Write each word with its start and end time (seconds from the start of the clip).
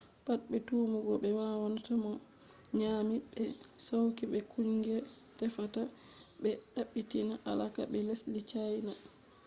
pat 0.25 0.41
be 0.49 0.57
tumugo 0.67 1.13
be 1.23 1.29
wannata 1.37 1.93
mo 2.03 2.11
ma 2.15 2.21
nyami 2.79 3.15
be 3.33 3.43
sauki 3.87 4.23
be 4.31 4.39
kungiya 4.51 4.99
tefata 5.39 5.81
ɓe 6.41 6.49
ɓaditina 6.73 7.33
alaka 7.49 7.81
be 7.91 7.97
lesdi 8.07 8.41
cayna 8.51 8.93